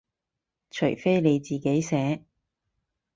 [0.71, 2.25] 除非你自己寫